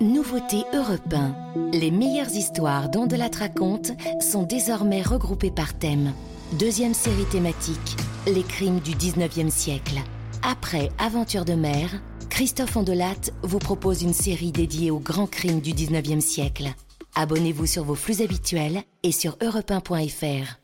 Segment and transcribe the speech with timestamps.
[0.00, 1.72] Nouveauté Europe 1.
[1.72, 3.92] Les meilleures histoires dont de la raconte
[4.22, 6.14] sont désormais regroupées par thème.
[6.52, 9.98] Deuxième série thématique, les crimes du 19e siècle.
[10.42, 11.90] Après Aventure de mer,
[12.30, 16.68] Christophe Ondelat vous propose une série dédiée aux grands crimes du 19e siècle.
[17.14, 20.60] Abonnez-vous sur vos flux habituels et sur europe1.fr.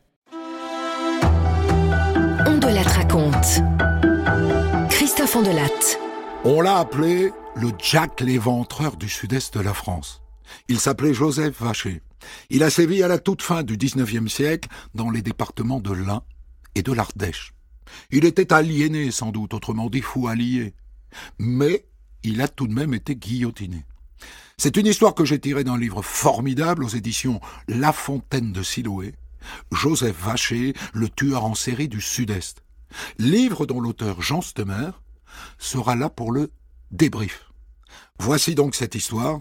[2.47, 3.61] Ondelat raconte.
[4.89, 5.99] Christophe Ondelat.
[6.47, 10.23] On l'a appelé le Jack l'éventreur du sud-est de la France.
[10.69, 12.03] Il s'appelait Joseph Vacher.
[12.51, 16.23] Il a sévi à la toute fin du XIXe siècle dans les départements de l'Ain
[16.75, 17.55] et de l'Ardèche.
[18.11, 20.75] Il était aliéné, sans doute, autrement dit fou allié.
[21.39, 21.87] Mais
[22.23, 23.85] il a tout de même été guillotiné.
[24.59, 29.15] C'est une histoire que j'ai tirée d'un livre formidable aux éditions La Fontaine de Siloé,
[29.73, 32.63] Joseph Vacher, le tueur en série du Sud-Est.
[33.19, 34.91] Livre dont l'auteur Jean Stemer
[35.59, 36.51] sera là pour le
[36.91, 37.46] débrief.
[38.19, 39.41] Voici donc cette histoire.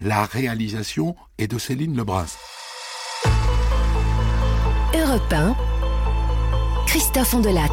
[0.00, 2.36] La réalisation est de Céline Lebras.
[4.94, 5.56] Europe 1.
[6.86, 7.68] Christophe Ondelat.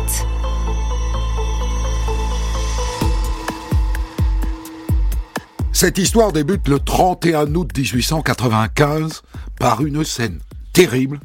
[5.72, 9.23] Cette histoire débute le 31 août 1895
[9.58, 10.40] par une scène
[10.73, 11.20] terrible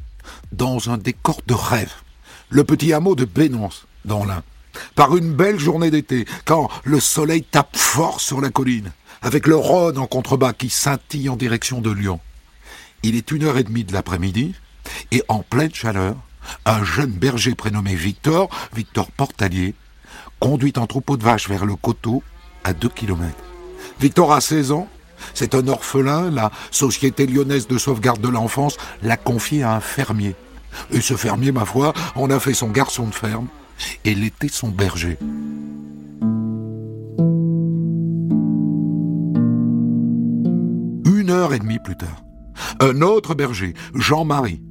[0.53, 1.93] dans un décor de rêve.
[2.48, 4.43] Le petit hameau de Bénonce, dans l'Ain.
[4.95, 9.56] Par une belle journée d'été, quand le soleil tape fort sur la colline, avec le
[9.56, 12.20] Rhône en contrebas qui scintille en direction de Lyon.
[13.03, 14.55] Il est une heure et demie de l'après-midi,
[15.11, 16.17] et en pleine chaleur,
[16.64, 19.75] un jeune berger prénommé Victor, Victor Portalier,
[20.39, 22.22] conduit un troupeau de vaches vers le coteau
[22.64, 23.44] à deux kilomètres.
[24.00, 24.89] Victor a 16 ans,
[25.34, 30.34] c'est un orphelin, la Société lyonnaise de sauvegarde de l'enfance l'a confié à un fermier.
[30.91, 33.48] Et ce fermier, ma foi, en a fait son garçon de ferme,
[34.05, 35.19] et l'était son berger.
[41.37, 42.23] Heure et demie plus tard,
[42.81, 44.62] un autre berger, Jean-Marie,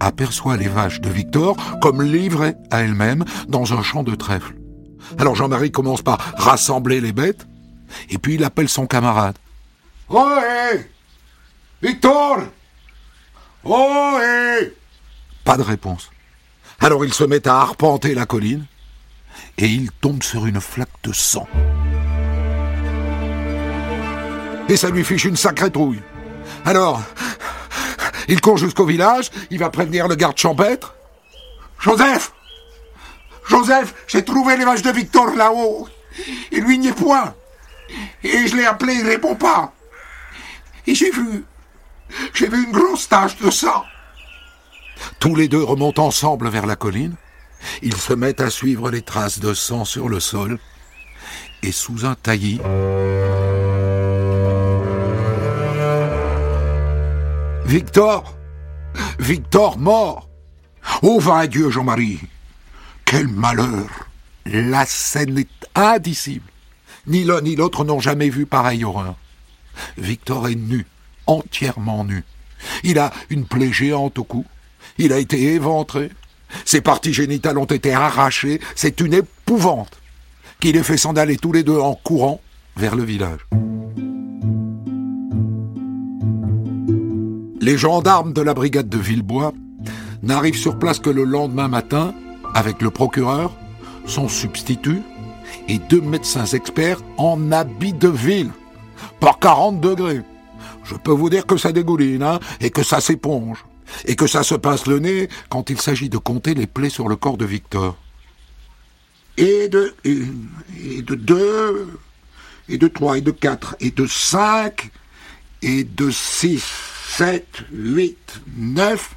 [0.00, 4.54] aperçoit les vaches de Victor comme livrées à elles-mêmes dans un champ de trèfle.
[5.18, 7.46] Alors Jean-Marie commence par rassembler les bêtes,
[8.10, 9.36] et puis il appelle son camarade.
[10.08, 10.38] Oh
[11.82, 12.42] Victor
[13.64, 14.18] Oh
[15.44, 16.10] Pas de réponse.
[16.80, 18.66] Alors il se met à arpenter la colline,
[19.58, 21.48] et il tombe sur une flaque de sang.
[24.68, 26.00] Et ça lui fiche une sacrée trouille.
[26.64, 27.02] Alors,
[28.28, 30.94] il court jusqu'au village, il va prévenir le garde champêtre.
[31.80, 32.32] Joseph
[33.48, 35.88] Joseph, j'ai trouvé les vaches de Victor là-haut.
[36.52, 37.34] Il lui n'y est point.
[38.22, 39.72] Et je l'ai appelé, il répond pas.
[40.86, 41.44] Et j'ai vu,
[42.32, 43.84] j'ai vu une grosse tache de sang.
[45.18, 47.16] Tous les deux remontent ensemble vers la colline.
[47.82, 50.58] Ils se mettent à suivre les traces de sang sur le sol.
[51.62, 52.60] Et sous un taillis,
[57.72, 58.36] Victor
[59.18, 60.28] Victor mort
[61.00, 62.20] Oh, vain Dieu, Jean-Marie
[63.06, 64.10] Quel malheur
[64.44, 66.44] La scène est indicible.
[67.06, 69.14] Ni l'un ni l'autre n'ont jamais vu pareille horreur.
[69.96, 70.84] Victor est nu,
[71.26, 72.24] entièrement nu.
[72.84, 74.44] Il a une plaie géante au cou.
[74.98, 76.10] Il a été éventré.
[76.66, 78.60] Ses parties génitales ont été arrachées.
[78.74, 79.98] C'est une épouvante
[80.60, 82.42] qui les fait s'en aller tous les deux en courant
[82.76, 83.40] vers le village.
[87.62, 89.54] Les gendarmes de la brigade de Villebois
[90.24, 92.12] n'arrivent sur place que le lendemain matin
[92.54, 93.52] avec le procureur,
[94.04, 95.00] son substitut
[95.68, 98.50] et deux médecins experts en habit de ville,
[99.20, 100.22] par 40 degrés.
[100.82, 103.64] Je peux vous dire que ça dégouline, hein, et que ça s'éponge,
[104.06, 107.08] et que ça se pince le nez quand il s'agit de compter les plaies sur
[107.08, 107.96] le corps de Victor.
[109.36, 111.96] Et de, et de deux,
[112.68, 114.90] et de trois, et de quatre, et de cinq,
[115.62, 116.91] et de six.
[117.16, 119.14] 7, 8, 9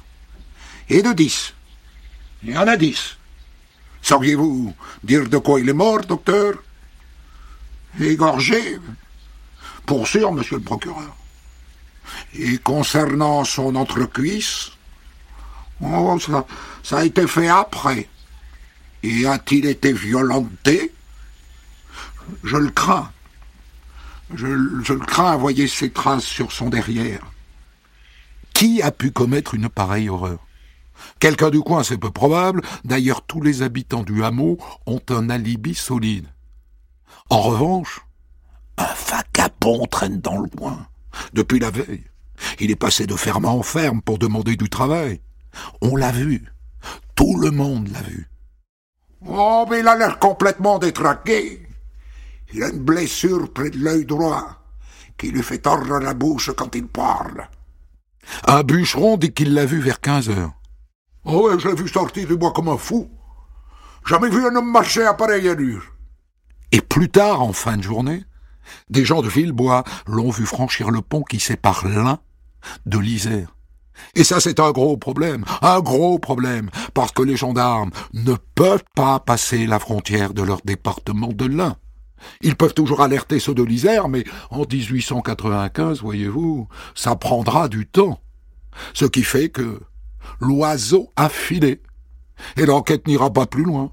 [0.90, 1.54] et de 10.
[2.42, 3.16] Il y en a 10.
[4.02, 6.62] Sauriez-vous dire de quoi il est mort, docteur?
[7.98, 8.78] Égorgé
[9.86, 11.16] Pour sûr, monsieur le procureur.
[12.34, 14.72] Et concernant son entrecuisse
[15.80, 18.10] Oh, ça, a été fait après.
[19.02, 20.92] Et a-t-il été violenté?
[22.44, 23.10] Je le crains.
[24.34, 24.46] Je,
[24.84, 27.22] je le crains à voyer ses traces sur son derrière.
[28.56, 30.38] Qui a pu commettre une pareille horreur?
[31.18, 32.62] Quelqu'un du coin, c'est peu probable.
[32.86, 34.56] D'ailleurs, tous les habitants du hameau
[34.86, 36.26] ont un alibi solide.
[37.28, 38.00] En revanche,
[38.78, 40.86] un vagabond traîne dans le coin.
[41.34, 42.04] Depuis la veille.
[42.58, 45.20] Il est passé de ferme en ferme pour demander du travail.
[45.82, 46.42] On l'a vu.
[47.14, 48.26] Tout le monde l'a vu.
[49.26, 51.68] Oh, mais il a l'air complètement détraqué.
[52.54, 54.62] Il a une blessure près de l'œil droit
[55.18, 57.50] qui lui fait tordre la bouche quand il parle.
[58.46, 60.52] Un bûcheron dit qu'il l'a vu vers quinze heures.
[61.24, 63.10] Oh ouais, je l'ai vu sortir du bois comme un fou.
[64.06, 65.82] Jamais vu un homme marcher à pareille allure.
[66.72, 68.24] Et plus tard, en fin de journée,
[68.90, 72.18] des gens de Villebois l'ont vu franchir le pont qui sépare l'Ain
[72.84, 73.56] de l'Isère.
[74.14, 78.84] Et ça, c'est un gros problème, un gros problème, parce que les gendarmes ne peuvent
[78.94, 81.76] pas passer la frontière de leur département de l'Ain.
[82.40, 88.20] Ils peuvent toujours alerter ceux de l'Isère, mais en 1895, voyez-vous, ça prendra du temps.
[88.94, 89.80] Ce qui fait que
[90.40, 91.82] l'oiseau a filé,
[92.56, 93.92] et l'enquête n'ira pas plus loin.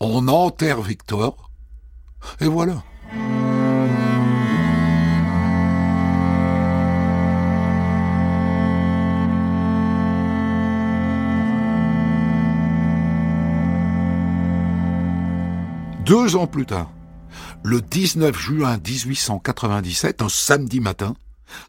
[0.00, 1.50] On enterre Victor,
[2.40, 2.82] et voilà.
[16.04, 16.90] Deux ans plus tard,
[17.64, 21.14] le 19 juin 1897, un samedi matin,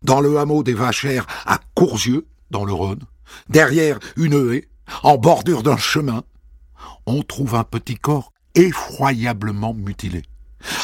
[0.04, 3.04] dans le hameau des Vachères à Courzieux, dans le Rhône,
[3.50, 4.68] derrière une haie,
[5.04, 6.24] en bordure d'un chemin,
[7.06, 10.24] on trouve un petit corps effroyablement mutilé.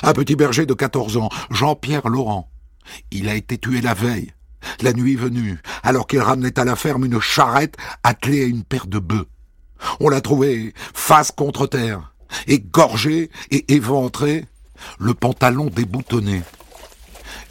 [0.04, 2.50] Un petit berger de 14 ans, Jean-Pierre Laurent.
[3.12, 4.32] Il a été tué la veille,
[4.82, 8.88] la nuit venue, alors qu'il ramenait à la ferme une charrette attelée à une paire
[8.88, 9.28] de bœufs.
[10.00, 12.14] On l'a trouvé face contre terre,
[12.48, 14.46] égorgé et éventré,
[15.00, 16.44] le pantalon déboutonné.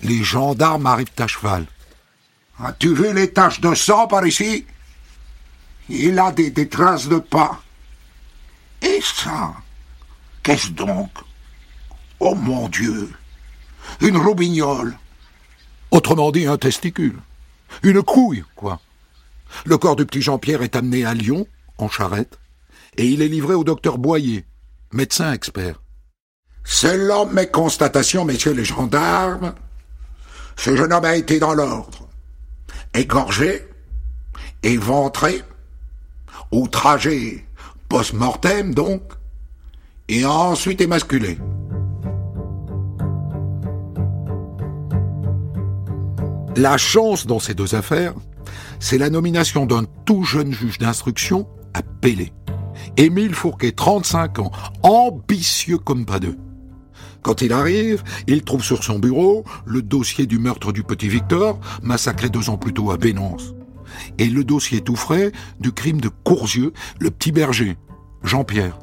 [0.02, 1.66] Les gendarmes arrivent à cheval.
[2.58, 4.66] As-tu vu les taches de sang par ici?
[5.88, 7.60] Il a des, des traces de pas.
[8.82, 9.54] Et ça
[10.42, 11.10] Qu'est-ce donc?
[12.20, 13.10] Oh mon Dieu
[14.00, 14.96] Une robignole
[15.90, 17.18] Autrement dit, un testicule.
[17.82, 18.80] Une couille, quoi.
[19.64, 21.46] Le corps du petit Jean-Pierre est amené à Lyon,
[21.78, 22.38] en charrette,
[22.96, 24.44] et il est livré au docteur Boyer,
[24.92, 25.80] médecin expert.
[26.64, 29.54] Selon mes constatations, messieurs les gendarmes,
[30.56, 32.08] ce jeune homme a été dans l'ordre.
[32.94, 33.68] Égorgé,
[34.62, 35.42] éventré,
[36.50, 37.46] outragé,
[37.88, 39.02] post-mortem donc,
[40.08, 41.38] et ensuite émasculé.
[46.56, 48.14] La chance dans ces deux affaires,
[48.78, 52.32] c'est la nomination d'un tout jeune juge d'instruction à Pélé.
[52.96, 54.52] Émile Fourquet, 35 ans,
[54.82, 56.38] ambitieux comme pas deux.
[57.24, 61.58] Quand il arrive, il trouve sur son bureau le dossier du meurtre du petit Victor,
[61.82, 63.54] massacré deux ans plus tôt à Bénance,
[64.18, 67.78] et le dossier tout frais du crime de Courzieux, le petit berger,
[68.22, 68.78] Jean-Pierre.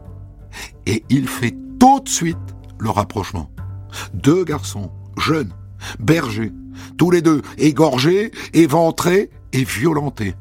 [0.87, 2.37] Et il fait tout de suite
[2.79, 3.51] le rapprochement.
[4.15, 5.53] Deux garçons, jeunes,
[5.99, 6.51] bergers,
[6.97, 10.33] tous les deux égorgés, éventrés et violentés.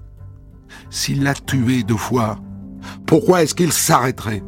[0.89, 2.39] S'il l'a tué deux fois,
[3.07, 4.43] pourquoi est-ce qu'il s'arrêterait?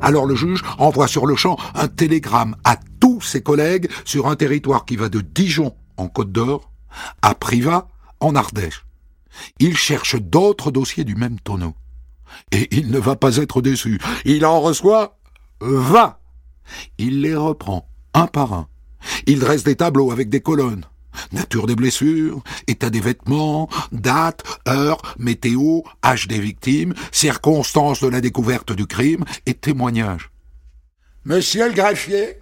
[0.00, 4.36] Alors le juge envoie sur le champ un télégramme à tous ses collègues sur un
[4.36, 6.70] territoire qui va de Dijon en Côte d'Or
[7.22, 7.88] à Privas
[8.20, 8.84] en Ardèche.
[9.58, 11.74] Il cherche d'autres dossiers du même tonneau.
[12.52, 14.00] Et il ne va pas être déçu.
[14.24, 15.18] Il en reçoit
[15.60, 16.16] vingt.
[16.98, 18.68] Il les reprend un par un.
[19.26, 20.84] Il dresse des tableaux avec des colonnes.
[21.32, 28.20] Nature des blessures, état des vêtements, date, heure, météo, âge des victimes, circonstances de la
[28.20, 30.30] découverte du crime et témoignages.
[31.24, 32.38] Monsieur le greffier,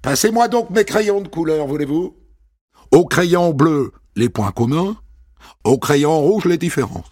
[0.00, 2.16] passez-moi donc mes crayons de couleur, voulez-vous?
[2.90, 4.96] Au crayon bleu, les points communs,
[5.64, 7.10] au crayon rouge, les différences.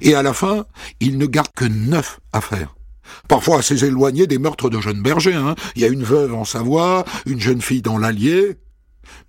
[0.00, 0.64] Et à la fin,
[1.00, 2.76] il ne garde que neuf à faire.
[3.26, 5.34] Parfois assez éloigné des meurtres de jeunes bergers.
[5.34, 5.54] Hein.
[5.74, 8.58] Il y a une veuve en Savoie, une jeune fille dans l'Allier,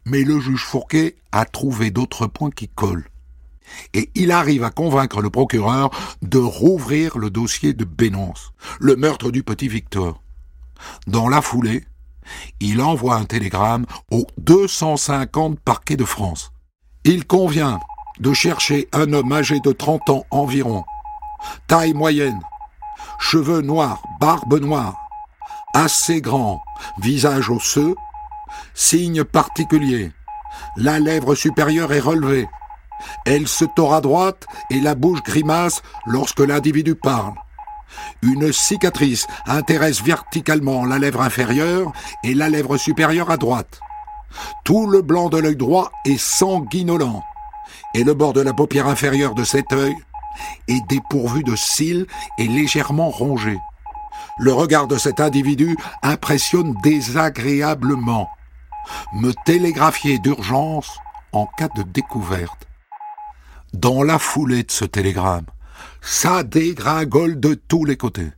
[0.06, 3.10] mais le juge Fourquet a trouvé d'autres points qui collent.
[3.94, 9.32] Et il arrive à convaincre le procureur de rouvrir le dossier de Bénance, le meurtre
[9.32, 10.22] du petit Victor.
[11.08, 11.84] Dans la foulée,
[12.60, 16.52] il envoie un télégramme aux 250 parquets de France.
[17.04, 17.80] Il convient
[18.20, 20.84] de chercher un homme âgé de 30 ans environ,
[21.68, 22.40] taille moyenne,
[23.20, 24.96] cheveux noirs, barbe noire,
[25.74, 26.62] assez grand,
[27.00, 27.96] visage osseux,
[28.74, 30.12] Signe particulier.
[30.78, 32.48] La lèvre supérieure est relevée.
[33.26, 37.34] Elle se tord à droite et la bouche grimace lorsque l'individu parle.
[38.22, 41.92] Une cicatrice intéresse verticalement la lèvre inférieure
[42.24, 43.80] et la lèvre supérieure à droite.
[44.64, 47.24] Tout le blanc de l'œil droit est sanguinolent
[47.96, 49.96] et le bord de la paupière inférieure de cet œil
[50.68, 52.06] est dépourvu de cils
[52.38, 53.58] et légèrement rongé.
[54.38, 58.30] Le regard de cet individu impressionne désagréablement
[59.14, 60.98] me télégraphier d'urgence
[61.32, 62.68] en cas de découverte.
[63.74, 65.46] Dans la foulée de ce télégramme,
[66.02, 68.32] ça dégringole de tous les côtés.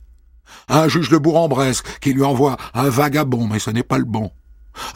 [0.68, 4.30] Un juge de Bourg-en-Bresse qui lui envoie un vagabond, mais ce n'est pas le bon.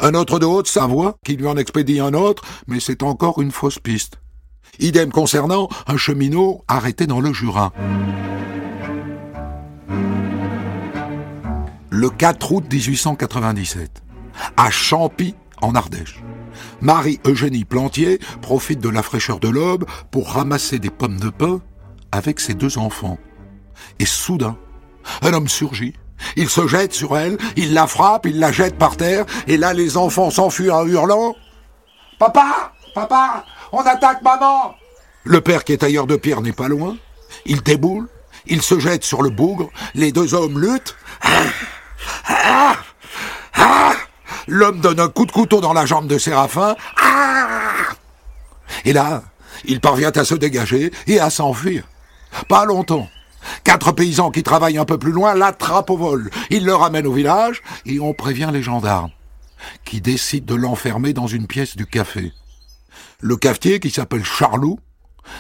[0.01, 3.79] Un autre de Haute-Savoie qui lui en expédie un autre, mais c'est encore une fausse
[3.79, 4.21] piste.
[4.79, 7.73] Idem concernant un cheminot arrêté dans le Jura.
[11.91, 14.03] Le 4 août 1897,
[14.57, 16.23] à Champy, en Ardèche,
[16.81, 21.61] Marie-Eugénie Plantier profite de la fraîcheur de l'aube pour ramasser des pommes de pin
[22.13, 23.19] avec ses deux enfants.
[23.99, 24.57] Et soudain,
[25.23, 25.95] un homme surgit.
[26.37, 29.75] Il se jette sur elle, il la frappe, il la jette par terre, et là
[29.75, 31.35] les enfants s'enfuient en hurlant.
[32.19, 34.75] Papa Papa On attaque maman
[35.25, 36.97] Le père qui est ailleurs de pierre n'est pas loin.
[37.45, 38.09] Il déboule,
[38.47, 40.97] il se jette sur le bougre, les deux hommes luttent.
[42.29, 42.77] Ah,
[43.55, 43.93] ah,
[44.47, 46.77] L'homme donne un coup de couteau dans la jambe de Séraphin.
[47.03, 47.27] Ah
[48.85, 49.23] et là,
[49.65, 51.85] il parvient à se dégager et à s'enfuir.
[52.49, 53.09] Pas longtemps.
[53.65, 56.31] Quatre paysans qui travaillent un peu plus loin l'attrapent au vol.
[56.51, 59.11] Ils le ramènent au village et on prévient les gendarmes,
[59.85, 62.33] qui décident de l'enfermer dans une pièce du café.
[63.21, 64.79] Le cafetier, qui s'appelle Charlot,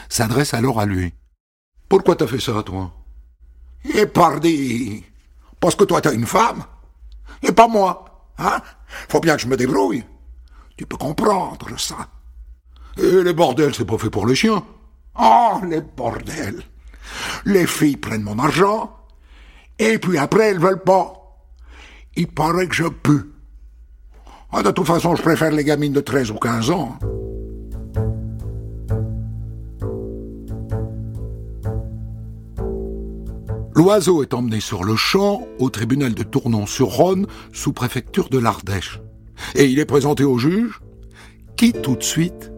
[0.08, 1.14] s'adresse alors à lui.
[1.88, 2.92] Pourquoi t'as fait ça, toi
[3.94, 5.04] Eh, pardi
[5.60, 6.64] Parce que toi, t'as une femme
[7.42, 8.04] Et pas moi
[8.38, 8.60] Hein?
[9.08, 10.04] Faut bien que je me débrouille.
[10.76, 12.08] Tu peux comprendre ça.
[12.98, 14.62] Et les bordels, c'est pas fait pour les chiens.
[15.18, 16.62] Oh, les bordels
[17.44, 18.94] Les filles prennent mon argent,
[19.78, 21.12] et puis après, elles veulent pas.
[22.16, 23.32] Il paraît que je pue.
[24.52, 26.98] Ah, de toute façon, je préfère les gamines de 13 ou 15 ans.
[33.76, 39.02] L'oiseau est emmené sur le champ au tribunal de Tournon-sur-Rhône, sous préfecture de l'Ardèche.
[39.54, 40.80] Et il est présenté au juge,
[41.58, 42.50] qui tout de suite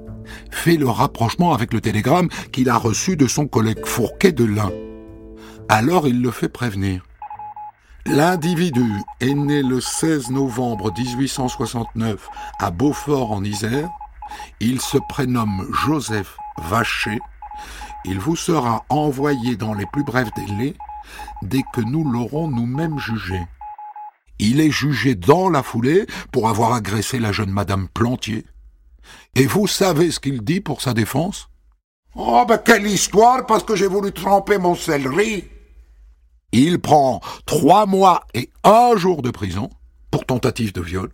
[0.53, 4.71] fait le rapprochement avec le télégramme qu'il a reçu de son collègue Fourquet de l'Ain.
[5.69, 7.05] Alors il le fait prévenir.
[8.07, 8.89] L'individu
[9.21, 12.29] est né le 16 novembre 1869
[12.61, 13.89] à Beaufort en Isère.
[14.61, 17.19] Il se prénomme Joseph Vacher.
[18.05, 20.77] Il vous sera envoyé dans les plus brefs délais
[21.43, 23.41] dès que nous l'aurons nous-mêmes jugé.
[24.39, 28.45] Il est jugé dans la foulée pour avoir agressé la jeune Madame Plantier.
[29.35, 31.49] Et vous savez ce qu'il dit pour sa défense?
[32.15, 35.45] Oh, ben quelle histoire, parce que j'ai voulu tremper mon céleri
[36.53, 39.71] Il prend trois mois et un jour de prison
[40.11, 41.11] pour tentative de viol.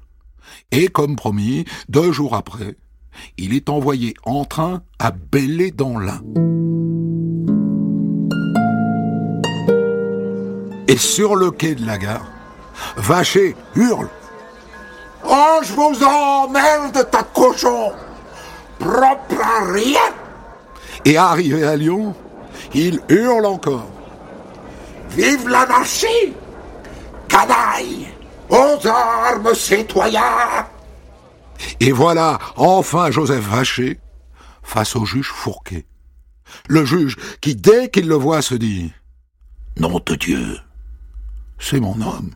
[0.71, 2.77] Et comme promis, deux jours après,
[3.37, 6.23] il est envoyé en train à Bellé dans l'Ain.
[10.95, 12.25] Et sur le quai de la gare,
[12.97, 14.09] Vacher hurle.
[15.29, 17.91] Oh, je vous emmerde, ta cochon
[18.79, 20.15] Propre à rien
[21.05, 22.15] Et arrivé à Lyon,
[22.75, 23.91] il hurle encore.
[25.11, 26.33] Vive l'anarchie
[27.27, 28.07] Canaille
[28.49, 30.69] Aux armes, citoyens
[31.81, 33.99] Et voilà enfin Joseph Vacher
[34.63, 35.87] face au juge Fourquet.
[36.69, 38.93] Le juge qui, dès qu'il le voit, se dit
[39.77, 40.61] Nom de Dieu
[41.64, 42.30] c'est mon homme.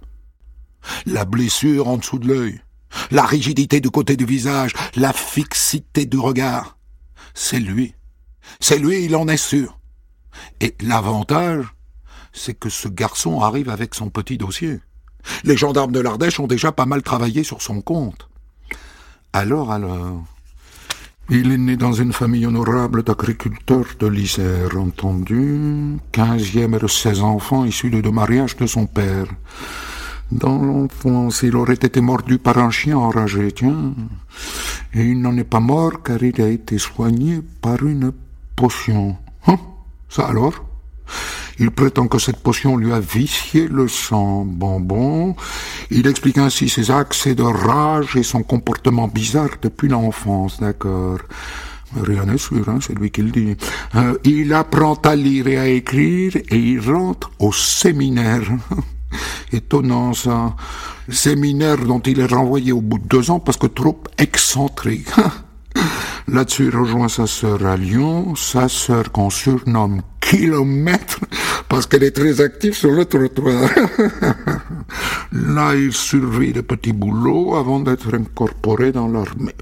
[1.04, 2.60] La blessure en dessous de l'œil,
[3.10, 6.78] la rigidité du côté du visage, la fixité du regard.
[7.34, 7.94] C'est lui.
[8.58, 9.78] C'est lui, il en est sûr.
[10.60, 11.66] Et l'avantage,
[12.32, 14.80] c'est que ce garçon arrive avec son petit dossier.
[15.44, 18.28] Les gendarmes de l'Ardèche ont déjà pas mal travaillé sur son compte.
[19.34, 20.24] Alors, alors.
[21.30, 25.98] Il est né dans une famille honorable d'agriculteurs de l'Isère, entendu.
[26.10, 29.26] Quinzième et de seize enfants issus de deux mariages de son père.
[30.32, 33.92] Dans l'enfance, il aurait été mordu par un chien enragé, tiens.
[34.94, 38.10] Et il n'en est pas mort car il a été soigné par une
[38.56, 39.14] potion.
[39.46, 39.58] Hein?
[40.08, 40.64] Ça alors?
[41.60, 44.44] Il prétend que cette potion lui a vicié le sang.
[44.44, 45.34] Bon, bon.
[45.90, 51.18] Il explique ainsi ses accès de rage et son comportement bizarre depuis l'enfance, d'accord.
[51.96, 53.56] Rien n'est sûr, hein, c'est lui qui le dit.
[53.94, 58.42] Euh, il apprend à lire et à écrire et il rentre au séminaire.
[59.52, 60.54] Étonnant ça.
[61.08, 65.08] Séminaire dont il est renvoyé au bout de deux ans parce que trop excentrique.
[66.28, 71.20] Là-dessus, il rejoint sa sœur à Lyon, sa sœur qu'on surnomme Kilomètre,
[71.68, 73.70] parce qu'elle est très active sur le trottoir.
[75.32, 79.54] Là, il survit de petits boulots avant d'être incorporé dans l'armée.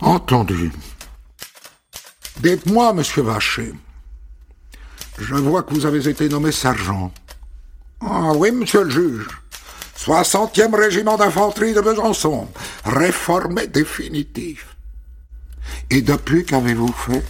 [0.00, 0.70] Entendu.
[2.40, 3.72] Dites-moi, monsieur Vacher,
[5.18, 7.12] je vois que vous avez été nommé sergent.
[8.00, 9.28] Ah oui, monsieur le juge.
[9.98, 12.48] 60e régiment d'infanterie de Besançon,
[12.86, 14.74] réformé définitif.
[15.90, 17.22] Et depuis, qu'avez-vous fait?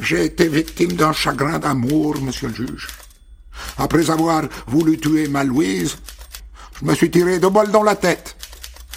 [0.00, 2.88] J'ai été victime d'un chagrin d'amour, monsieur le juge.
[3.78, 5.96] Après avoir voulu tuer ma Louise,
[6.78, 8.36] je me suis tiré deux balles dans la tête.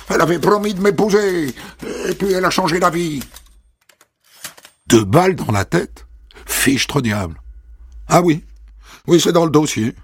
[0.10, 3.24] Elle avait promis de m'épouser, et puis elle a changé d'avis.
[4.88, 6.08] Deux balles dans la tête?
[6.46, 7.39] Fichtre diable.
[8.08, 8.44] Ah oui,
[9.08, 9.96] oui, c'est dans le dossier.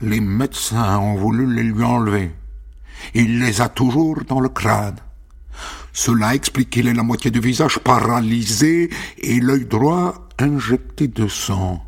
[0.00, 2.30] Les médecins ont voulu les lui enlever.
[3.14, 4.98] Il les a toujours dans le crâne.
[5.98, 8.88] Cela explique qu'il ait la moitié du visage paralysé
[9.18, 11.84] et l'œil droit injecté de sang.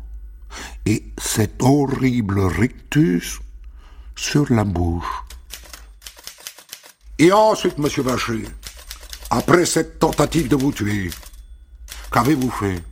[0.85, 3.39] Et cet horrible rictus
[4.17, 5.05] sur la bouche.
[7.19, 8.43] Et ensuite, monsieur Vacher,
[9.29, 11.09] après cette tentative de vous tuer,
[12.11, 12.83] qu'avez-vous fait?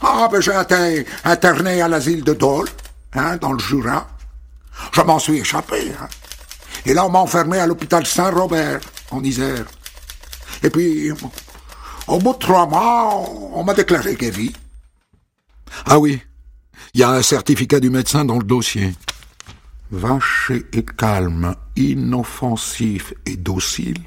[0.00, 2.68] Ah, ben j'ai été interné à l'asile de Dole,
[3.14, 4.06] hein, dans le Jura.
[4.92, 5.90] Je m'en suis échappé.
[6.00, 6.08] Hein.
[6.86, 8.78] Et là, on m'a enfermé à l'hôpital Saint-Robert,
[9.10, 9.64] en Isère.
[10.62, 11.10] Et puis,
[12.06, 14.52] au bout de trois mois, on m'a déclaré guéri.
[15.86, 16.20] Ah oui,
[16.94, 18.94] il y a un certificat du médecin dans le dossier.
[19.90, 24.00] Vaché et calme, inoffensif et docile,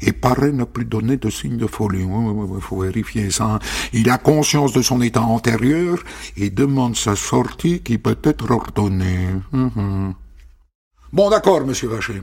[0.00, 2.02] et paraît ne plus donner de signes de folie.
[2.02, 3.58] Il faut vérifier ça.
[3.92, 5.98] Il a conscience de son état antérieur
[6.36, 9.28] et demande sa sortie qui peut être ordonnée.
[9.52, 10.14] Mhm.
[11.12, 12.22] Bon, d'accord, monsieur Vacher.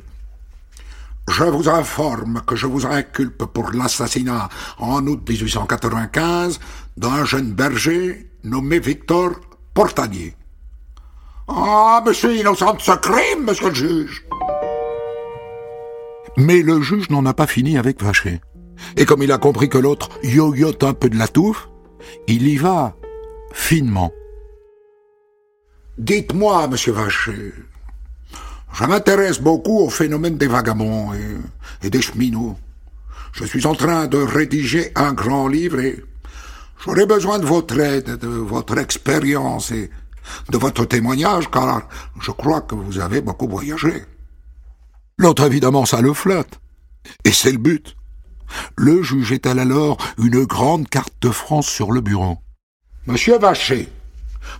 [1.27, 6.59] Je vous informe que je vous inculpe pour l'assassinat en août 1895
[6.97, 9.31] d'un jeune berger nommé Victor
[9.73, 10.35] Portanier.
[11.47, 14.25] Ah, monsieur innocent de ce crime, monsieur le juge.
[16.37, 18.41] Mais le juge n'en a pas fini avec Vacher.
[18.97, 21.69] Et comme il a compris que l'autre yoyote un peu de la touffe,
[22.27, 22.95] il y va
[23.53, 24.11] finement.
[25.97, 27.53] Dites-moi, monsieur Vacher,
[28.77, 32.57] je m'intéresse beaucoup au phénomène des vagabonds et, des cheminots.
[33.31, 36.03] Je suis en train de rédiger un grand livre et
[36.83, 39.89] j'aurais besoin de votre aide, de votre expérience et
[40.49, 41.87] de votre témoignage, car
[42.19, 44.03] je crois que vous avez beaucoup voyagé.
[45.17, 46.59] L'autre, évidemment, ça le flotte.
[47.23, 47.95] Et c'est le but.
[48.75, 52.37] Le juge étale alors une grande carte de France sur le bureau?
[53.07, 53.87] Monsieur Vacher,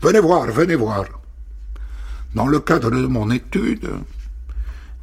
[0.02, 1.06] venez voir, venez voir.
[2.36, 3.90] Dans le cadre de mon étude,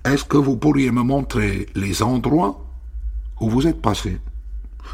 [0.04, 2.62] est-ce que vous pourriez me montrer les endroits
[3.40, 4.20] où vous êtes passé?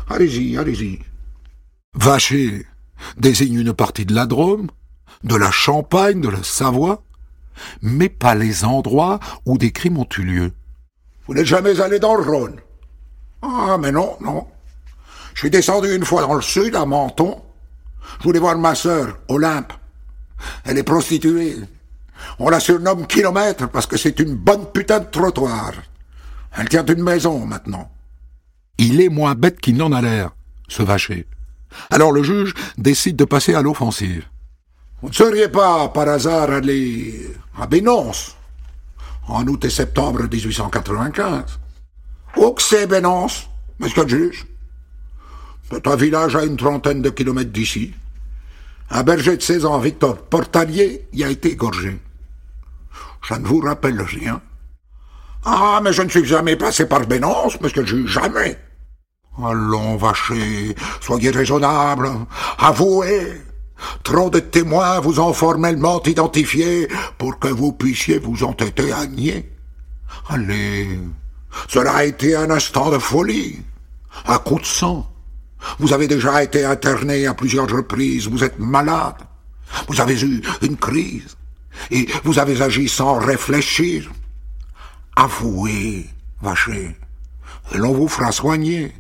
[0.09, 1.01] Allez-y, allez-y.
[1.94, 2.64] Vacher
[3.16, 4.68] désigne une partie de la Drôme,
[5.24, 7.03] de la Champagne, de la Savoie,
[7.83, 10.53] mais pas les endroits où des crimes ont eu lieu.
[11.27, 12.61] Vous n'êtes jamais allé dans le Rhône?
[13.42, 14.46] Ah, mais non, non.
[15.35, 17.42] Je suis descendu une fois dans le sud, à Menton.
[18.20, 19.72] Je voulais voir ma sœur, Olympe.
[20.64, 21.57] Elle est prostituée.
[22.38, 25.72] On la surnomme kilomètre parce que c'est une bonne putain de trottoir.
[26.57, 27.90] Elle tient une maison maintenant.
[28.78, 30.31] Il est moins bête qu'il n'en a l'air,
[30.68, 31.26] ce vacher.
[31.90, 34.24] Alors le juge décide de passer à l'offensive.
[35.02, 38.37] Vous ne seriez pas par hasard allé à Bénonce
[39.28, 41.59] en août et septembre 1895
[42.37, 44.46] Où que c'est Bénonce, monsieur le juge?
[45.70, 47.92] C'est un village à une trentaine de kilomètres d'ici.
[48.90, 51.98] Un berger de 16 ans, Victor Portalier, y a été égorgé.
[53.26, 54.40] Ça ne vous rappelle rien
[55.44, 58.59] Ah, mais je ne suis jamais passé par Bénonce, monsieur le juge, jamais.
[59.42, 62.11] Allons, vacher, soyez raisonnable,
[62.59, 63.42] avouez.
[64.02, 69.52] Trop de témoins vous ont formellement identifié pour que vous puissiez vous entêter à nier.
[70.28, 70.98] Allez,
[71.68, 73.61] cela a été un instant de folie,
[74.26, 75.09] un coup de sang.
[75.78, 79.22] Vous avez déjà été interné à plusieurs reprises, vous êtes malade,
[79.88, 81.37] vous avez eu une crise,
[81.91, 84.11] et vous avez agi sans réfléchir.
[85.17, 86.07] Avouez,
[86.41, 86.97] vacher,
[87.75, 88.93] et l'on vous fera soigner.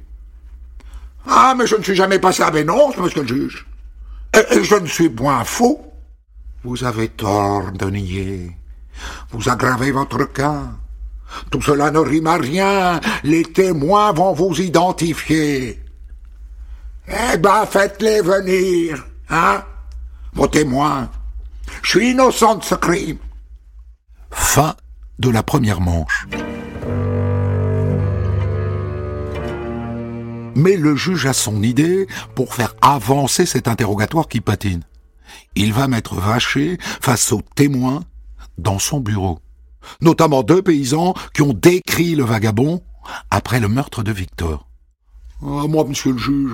[1.26, 3.66] Ah, mais je ne suis jamais passé à Bénonce, monsieur le juge.
[4.34, 5.78] Et, je ne suis point fou.
[6.64, 8.50] Vous avez tort de nier.
[9.30, 10.64] Vous aggravez votre cas.
[11.50, 13.00] Tout cela ne rime à rien.
[13.22, 15.80] Les témoins vont vous identifier.
[17.08, 19.62] Eh ben, faites-les venir, hein,
[20.34, 21.08] vos témoins.
[21.82, 23.18] Je suis innocent de ce crime.
[24.30, 24.74] Fin
[25.18, 26.26] de la première manche.
[30.54, 34.82] Mais le juge a son idée pour faire avancer cet interrogatoire qui patine.
[35.54, 38.02] Il va mettre Vacher face aux témoins
[38.58, 39.38] dans son bureau.
[40.00, 42.82] Notamment deux paysans qui ont décrit le vagabond
[43.30, 44.66] après le meurtre de Victor.
[45.42, 46.52] Ah, moi, monsieur le juge,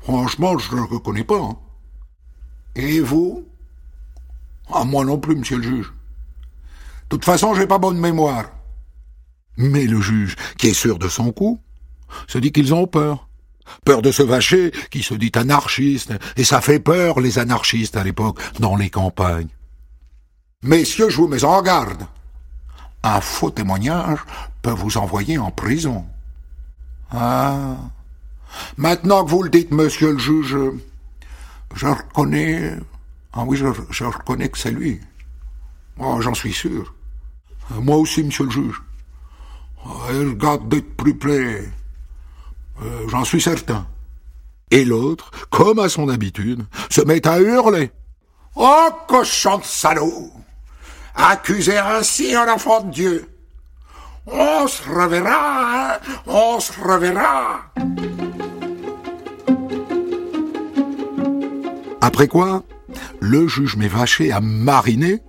[0.00, 1.40] franchement, je ne le reconnais pas.
[1.40, 1.56] Hein.
[2.76, 3.44] Et vous?
[4.74, 5.92] Ah, moi non plus, monsieur le juge.
[7.10, 8.46] De toute façon, j'ai pas bonne mémoire.
[9.56, 11.60] Mais le juge, qui est sûr de son coup,
[12.26, 13.28] se dit qu'ils ont peur.
[13.84, 18.04] Peur de se vacher, qui se dit anarchiste, et ça fait peur les anarchistes à
[18.04, 19.48] l'époque, dans les campagnes.
[20.62, 22.06] Messieurs, je vous mets en garde.
[23.02, 24.18] Un faux témoignage
[24.62, 26.04] peut vous envoyer en prison.
[27.10, 27.76] Ah.
[28.76, 30.56] Maintenant que vous le dites, monsieur le juge,
[31.74, 32.76] je reconnais.
[33.32, 35.00] Ah oui, je, reconnais que c'est lui.
[35.98, 36.94] Oh, j'en suis sûr.
[37.70, 38.82] Moi aussi, monsieur le juge.
[39.84, 41.64] regarde d'être plus près.
[42.82, 43.86] Euh, j'en suis certain.
[44.72, 47.92] Et l'autre, comme à son habitude, se met à hurler.
[48.56, 50.30] Oh, cochon de salaud
[51.14, 53.28] Accuser ainsi un enfant de Dieu
[54.26, 57.60] On se reverra, hein on se reverra
[62.00, 62.64] Après quoi,
[63.20, 65.20] le juge m'est vaché à mariner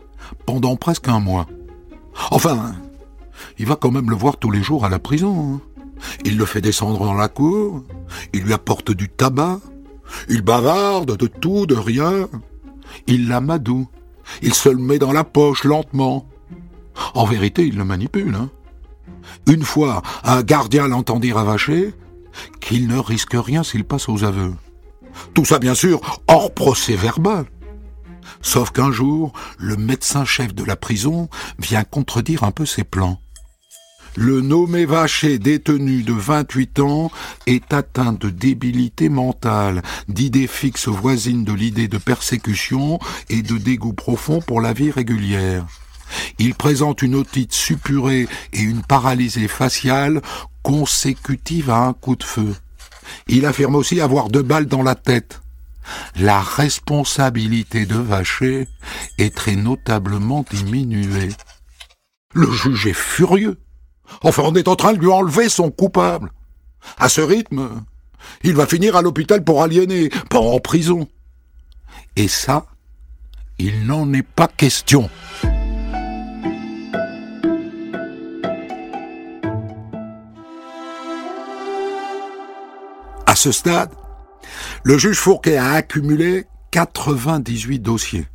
[0.46, 1.48] pendant presque un mois.
[2.32, 2.76] Enfin,
[3.58, 5.56] il va quand même le voir tous les jours à la prison.
[5.56, 5.62] Hein.
[6.26, 7.84] Il le fait descendre dans la cour,
[8.34, 9.60] il lui apporte du tabac,
[10.30, 12.28] il bavarde de tout, de rien.
[13.08, 13.88] Il l'amadoue,
[14.42, 16.28] il se le met dans la poche lentement.
[17.14, 18.36] En vérité, il le manipule.
[18.36, 18.50] Hein.
[19.48, 21.94] Une fois, un gardien l'entendit ravacher
[22.60, 24.54] qu'il ne risque rien s'il passe aux aveux.
[25.34, 27.46] Tout ça, bien sûr, hors procès verbal.
[28.42, 33.20] Sauf qu'un jour, le médecin-chef de la prison vient contredire un peu ses plans.
[34.18, 37.12] Le nommé Vacher, détenu de 28 ans,
[37.48, 43.94] est atteint de débilité mentale, d'idées fixes voisines de l'idée de persécution et de dégoût
[43.94, 45.66] profond pour la vie régulière.
[46.40, 50.22] Il présente une otite suppurée et une paralysée faciale
[50.62, 52.54] consécutive à un coup de feu.
[53.28, 55.42] Il affirme aussi avoir deux balles dans la tête.
[56.16, 58.68] La responsabilité de Vacher
[59.18, 61.32] est très notablement diminuée.
[62.34, 63.60] Le juge est furieux.
[64.24, 66.32] Enfin, on est en train de lui enlever son coupable.
[66.98, 67.84] À ce rythme,
[68.44, 71.08] il va finir à l'hôpital pour aliéner, pas en prison.
[72.16, 72.66] Et ça,
[73.58, 75.10] il n'en est pas question.
[83.42, 83.90] Ce stade,
[84.84, 88.28] le juge Fourquet a accumulé 98 dossiers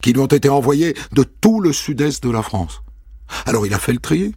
[0.00, 2.82] qui lui ont été envoyés de tout le sud-est de la France.
[3.44, 4.34] Alors il a fait le tri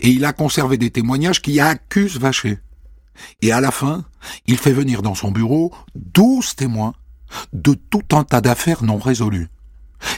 [0.00, 2.58] et il a conservé des témoignages qui accusent Vacher.
[3.40, 4.04] Et à la fin,
[4.46, 6.92] il fait venir dans son bureau 12 témoins
[7.54, 9.48] de tout un tas d'affaires non résolues.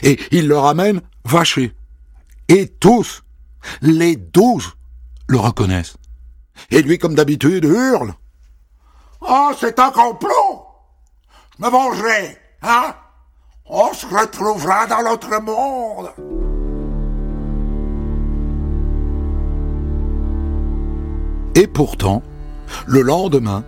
[0.01, 1.73] Et il leur amène Vacher.
[2.49, 3.23] Et tous,
[3.81, 4.73] les douze,
[5.27, 5.95] le reconnaissent.
[6.69, 8.13] Et lui, comme d'habitude, hurle
[9.27, 10.65] Oh, c'est un complot
[11.57, 12.95] Je me vengerai, hein?
[13.65, 16.11] On se retrouvera dans l'autre monde
[21.55, 22.23] Et pourtant,
[22.87, 23.63] le lendemain,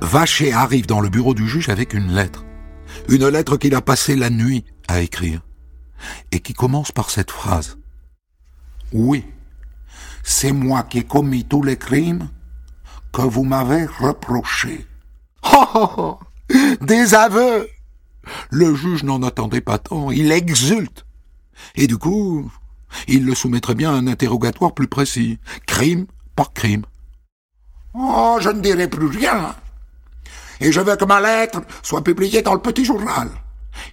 [0.00, 2.44] Vacher arrive dans le bureau du juge avec une lettre.
[3.08, 5.40] Une lettre qu'il a passé la nuit à écrire.
[6.30, 7.78] Et qui commence par cette phrase.
[8.92, 9.26] Oui,
[10.22, 12.28] c'est moi qui ai commis tous les crimes
[13.12, 14.86] que vous m'avez reproché.
[15.42, 16.18] Oh, oh, oh,
[16.82, 17.66] Des aveux
[18.50, 21.06] Le juge n'en attendait pas tant, il exulte.
[21.76, 22.50] Et du coup,
[23.08, 26.84] il le soumettrait bien à un interrogatoire plus précis, crime par crime.
[27.94, 29.54] Oh, je ne dirai plus rien.
[30.60, 33.30] Et je veux que ma lettre soit publiée dans le petit journal,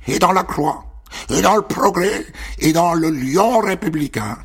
[0.08, 0.84] et dans la Croix,
[1.30, 2.26] et dans le Progrès,
[2.60, 4.38] et dans le Lion républicain.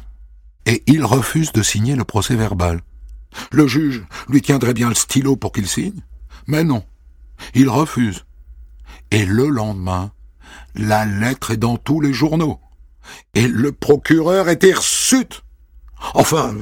[0.67, 2.81] Et il refuse de signer le procès verbal.
[3.51, 6.01] Le juge lui tiendrait bien le stylo pour qu'il signe,
[6.47, 6.85] mais non,
[7.55, 8.25] il refuse.
[9.11, 10.13] Et le lendemain,
[10.75, 12.61] la lettre est dans tous les journaux,
[13.35, 15.43] et le procureur est hirsute.
[16.15, 16.55] Enfin,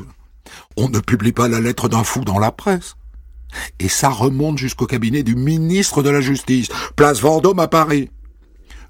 [0.76, 2.96] on ne publie pas la lettre d'un fou dans la presse.
[3.78, 8.11] Et ça remonte jusqu'au cabinet du ministre de la Justice, place Vendôme à Paris.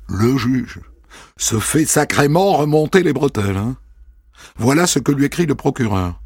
[0.06, 0.80] Le juge
[1.36, 3.56] se fait sacrément remonter les bretelles.
[3.56, 3.76] Hein.
[4.56, 6.19] Voilà ce que lui écrit le procureur.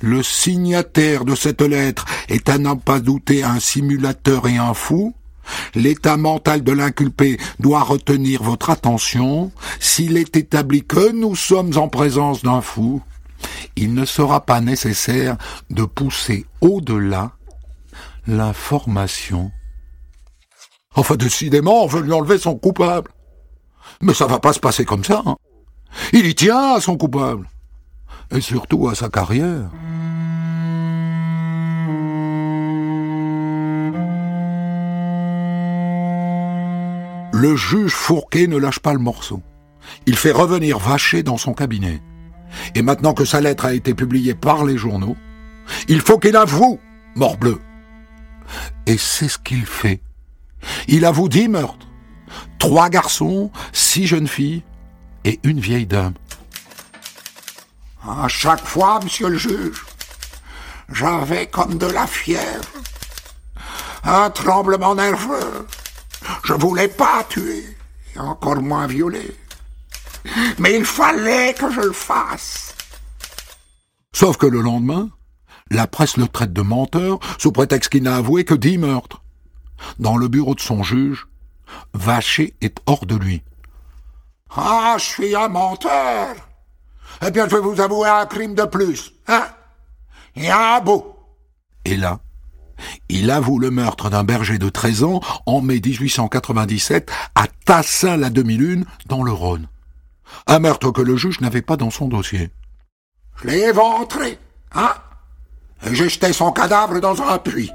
[0.00, 5.14] Le signataire de cette lettre est à n'en pas douter un simulateur et un fou.
[5.74, 9.52] L'état mental de l'inculpé doit retenir votre attention.
[9.78, 13.02] S'il est établi que nous sommes en présence d'un fou,
[13.76, 15.36] il ne sera pas nécessaire
[15.70, 17.32] de pousser au-delà
[18.26, 19.50] l'information.
[20.94, 23.10] Enfin, décidément, on veut lui enlever son coupable.
[24.00, 25.22] Mais ça va pas se passer comme ça.
[25.26, 25.36] Hein.
[26.12, 27.48] Il y tient à son coupable.
[28.32, 29.70] Et surtout à sa carrière.
[37.32, 39.42] Le juge Fourquet ne lâche pas le morceau.
[40.06, 42.00] Il fait revenir Vacher dans son cabinet.
[42.74, 45.16] Et maintenant que sa lettre a été publiée par les journaux,
[45.88, 46.78] il faut qu'il avoue,
[47.16, 47.58] morbleu.
[48.86, 50.00] Et c'est ce qu'il fait.
[50.88, 51.88] Il avoue dix meurtres.
[52.58, 54.62] Trois garçons, six jeunes filles
[55.24, 56.14] et une vieille dame.
[58.06, 59.84] À chaque fois, monsieur le juge,
[60.90, 62.68] j'avais comme de la fièvre,
[64.04, 65.66] un tremblement nerveux.
[66.44, 67.76] Je voulais pas tuer,
[68.14, 69.36] et encore moins violer.
[70.58, 72.74] Mais il fallait que je le fasse.
[74.12, 75.10] Sauf que le lendemain,
[75.70, 79.22] la presse le traite de menteur sous prétexte qu'il n'a avoué que dix meurtres.
[79.98, 81.26] Dans le bureau de son juge,
[81.94, 83.42] Vacher est hors de lui.
[84.54, 86.34] Ah, je suis un menteur.
[87.22, 89.46] Eh bien, je vais vous avouer un crime de plus, hein
[90.36, 91.16] Et un beau.
[91.84, 92.20] Et là,
[93.08, 99.22] il avoue le meurtre d'un berger de 13 ans en mai 1897 à Tassin-la-Demi-Lune, dans
[99.22, 99.68] le Rhône.
[100.46, 102.50] Un meurtre que le juge n'avait pas dans son dossier.
[103.36, 104.38] Je l'ai éventré,
[104.74, 104.94] hein
[105.86, 107.72] Et j'ai jeté son cadavre dans un puits.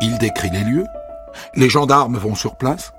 [0.00, 0.86] Il décrit les lieux,
[1.54, 2.92] les gendarmes vont sur place,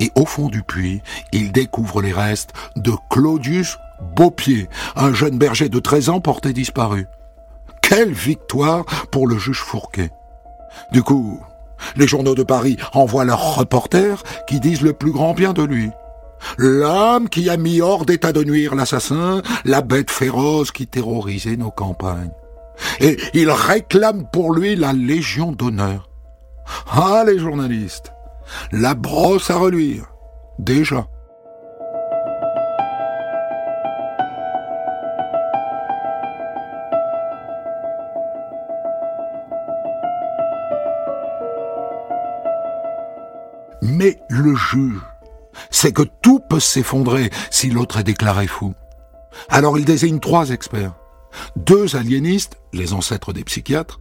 [0.00, 3.76] et au fond du puits, il découvre les restes de Claudius
[4.16, 7.06] Beaupied, un jeune berger de 13 ans porté disparu.
[7.82, 10.10] Quelle victoire pour le juge Fourquet.
[10.92, 11.40] Du coup,
[11.96, 15.90] les journaux de Paris envoient leurs reporters qui disent le plus grand bien de lui.
[16.56, 21.70] L'homme qui a mis hors d'état de nuire l'assassin, la bête féroce qui terrorisait nos
[21.70, 22.32] campagnes.
[23.00, 26.08] Et ils réclament pour lui la Légion d'honneur.
[26.90, 28.13] Ah, les journalistes
[28.72, 30.06] La brosse à reluire
[30.58, 31.08] Déjà.
[43.82, 45.00] Mais le juge
[45.70, 48.74] sait que tout peut s'effondrer si l'autre est déclaré fou.
[49.48, 50.94] Alors il désigne trois experts.
[51.56, 54.00] Deux aliénistes, les ancêtres des psychiatres,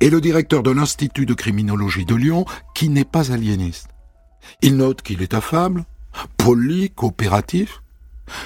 [0.00, 2.44] et le directeur de l'Institut de criminologie de Lyon,
[2.74, 3.88] qui n'est pas aliéniste.
[4.60, 5.84] Il note qu'il est affable,
[6.36, 7.82] poli, coopératif,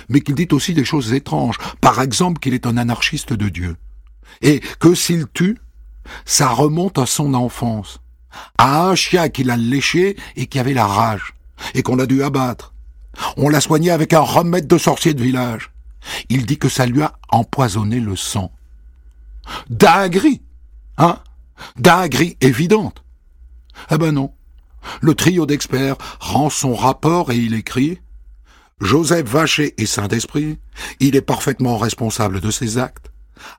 [0.08, 3.76] mais qu'il dit aussi des choses étranges, par exemple qu'il est un anarchiste de Dieu,
[4.42, 5.58] et que s'il tue,
[6.24, 8.00] ça remonte à son enfance,
[8.58, 11.34] à un chien qu'il a léché et qui avait la rage,
[11.74, 12.74] et qu'on a dû abattre.
[13.36, 15.70] On l'a soigné avec un remède de sorcier de village.
[16.28, 18.52] Il dit que ça lui a empoisonné le sang.
[19.70, 20.42] Dinguerie
[20.98, 21.18] Hein?
[21.76, 23.02] Dinguerie évidente.
[23.90, 24.32] Eh ben non.
[25.00, 28.00] Le trio d'experts rend son rapport et il écrit
[28.80, 30.58] Joseph Vacher est saint d'esprit,
[31.00, 33.10] il est parfaitement responsable de ses actes.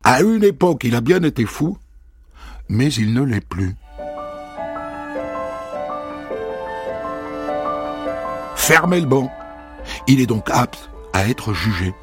[0.04, 1.78] À une époque, il a bien été fou,
[2.70, 3.76] mais il ne l'est plus.
[8.56, 9.32] Fermez le banc.
[10.08, 11.94] Il est donc apte à être jugé.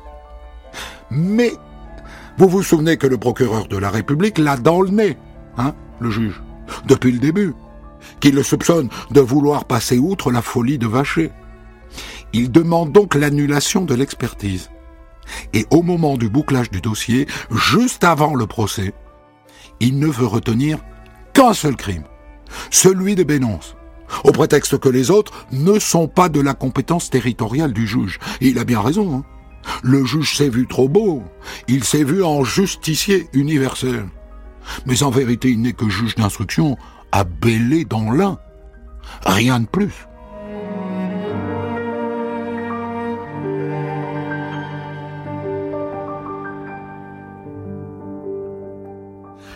[1.10, 1.52] Mais
[2.36, 5.16] vous vous souvenez que le procureur de la République l'a dans le nez,
[5.56, 6.42] hein, le juge,
[6.86, 7.54] depuis le début,
[8.20, 11.30] qu'il le soupçonne de vouloir passer outre la folie de Vacher.
[12.32, 14.70] Il demande donc l'annulation de l'expertise.
[15.52, 18.92] Et au moment du bouclage du dossier, juste avant le procès,
[19.80, 20.78] il ne veut retenir
[21.32, 22.04] qu'un seul crime,
[22.70, 23.76] celui de Bénonce,
[24.24, 28.18] au prétexte que les autres ne sont pas de la compétence territoriale du juge.
[28.40, 29.16] Et il a bien raison.
[29.16, 29.24] Hein.
[29.82, 31.22] Le juge s'est vu trop beau.
[31.68, 34.06] Il s'est vu en justicier universel.
[34.86, 36.76] Mais en vérité, il n'est que juge d'instruction
[37.12, 38.38] à Bélé dans l'un.
[39.24, 40.06] Rien de plus.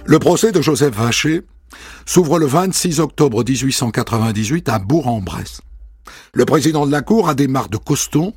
[0.05, 1.43] Le procès de Joseph Vacher
[2.07, 5.61] s'ouvre le 26 octobre 1898 à Bourg-en-Bresse.
[6.33, 8.33] Le président de la Cour, Adhémar de Coston,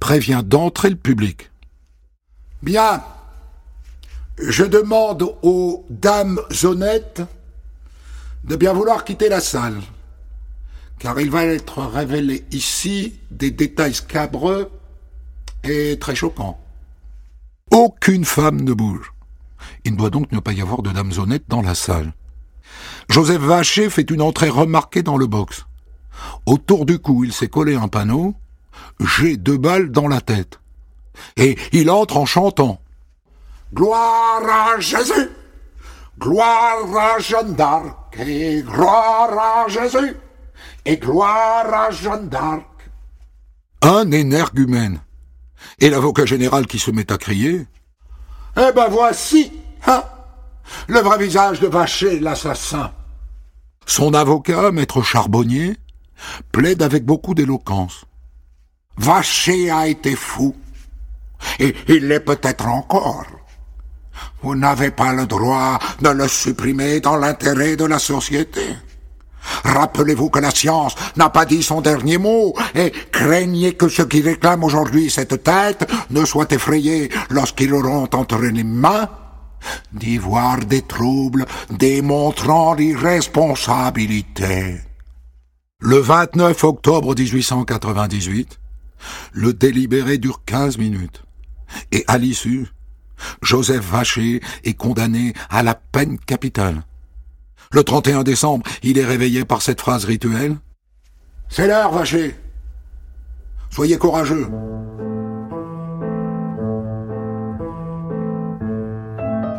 [0.00, 1.50] prévient d'entrer le public.
[2.62, 3.02] Bien.
[4.40, 7.22] Je demande aux dames honnêtes
[8.44, 9.80] de bien vouloir quitter la salle,
[10.98, 14.70] car il va être révélé ici des détails scabreux
[15.64, 16.58] et très choquants.
[17.72, 19.12] Aucune femme ne bouge.
[19.84, 22.12] Il ne doit donc ne pas y avoir de dames honnêtes dans la salle.
[23.08, 25.66] Joseph Vacher fait une entrée remarquée dans le box.
[26.46, 28.34] Autour du cou, il s'est collé un panneau
[29.00, 30.60] j'ai deux balles dans la tête.
[31.36, 32.80] Et il entre en chantant.
[33.74, 35.30] Gloire à Jésus,
[36.18, 40.16] gloire à Jeanne d'Arc, et gloire à Jésus,
[40.86, 42.64] et gloire à Jeanne d'Arc.
[43.82, 45.00] Un énergumène.
[45.80, 47.66] Et l'avocat général qui se met à crier.
[48.56, 49.52] Eh ben voici,
[49.86, 50.02] hein,
[50.88, 52.92] le vrai visage de Vacher, l'assassin.
[53.86, 55.76] Son avocat, maître Charbonnier,
[56.52, 58.04] plaide avec beaucoup d'éloquence.
[58.98, 60.54] Vacher a été fou.
[61.58, 63.26] Et il l'est peut-être encore.
[64.42, 68.62] Vous n'avez pas le droit de le supprimer dans l'intérêt de la société.
[69.64, 74.20] Rappelez-vous que la science n'a pas dit son dernier mot et craignez que ceux qui
[74.20, 79.08] réclament aujourd'hui cette tête ne soient effrayés lorsqu'ils auront entre les mains
[79.92, 84.80] d'y voir des troubles démontrant l'irresponsabilité.
[85.80, 88.58] Le 29 octobre 1898,
[89.32, 91.22] le délibéré dure 15 minutes
[91.92, 92.66] et à l'issue,
[93.42, 96.82] Joseph Vacher est condamné à la peine capitale.
[97.72, 100.56] Le 31 décembre, il est réveillé par cette phrase rituelle.
[101.48, 102.34] C'est l'heure, Vacher.
[103.70, 104.48] Soyez courageux.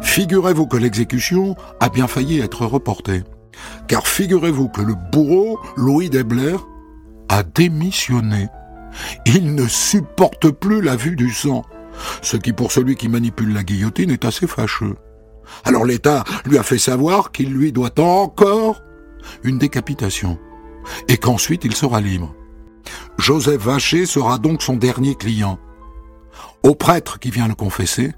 [0.02, 3.24] Figurez-vous que l'exécution a bien failli être reportée.
[3.88, 6.58] Car figurez-vous que le bourreau, Louis Debler,
[7.28, 8.48] a démissionné.
[9.26, 11.64] Il ne supporte plus la vue du sang,
[12.22, 14.96] ce qui pour celui qui manipule la guillotine est assez fâcheux.
[15.66, 18.82] Alors l'État lui a fait savoir qu'il lui doit encore
[19.44, 20.38] une décapitation,
[21.08, 22.34] et qu'ensuite il sera libre.
[23.18, 25.60] Joseph Vacher sera donc son dernier client.
[26.64, 28.14] Au prêtre qui vient le confesser,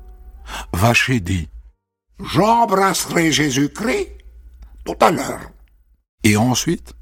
[0.73, 1.49] Vacher dit
[2.23, 4.10] J'embrasserai Jésus-Christ
[4.86, 5.51] tout à l'heure.
[6.23, 6.93] Et ensuite,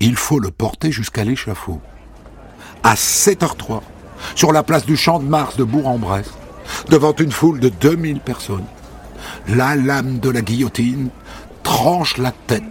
[0.00, 1.80] il faut le porter jusqu'à l'échafaud.
[2.82, 3.80] À 7h03,
[4.34, 6.32] sur la place du Champ de Mars de Bourg-en-Bresse,
[6.88, 8.64] devant une foule de 2000 personnes,
[9.48, 11.08] la lame de la guillotine
[11.62, 12.62] tranche la tête